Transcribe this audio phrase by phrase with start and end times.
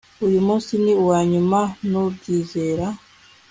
[0.27, 2.85] uyu munsi ni uwanyuma nubyizera